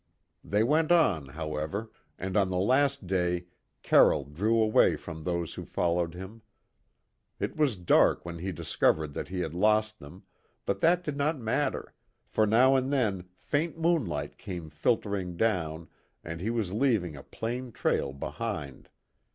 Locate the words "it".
7.39-7.55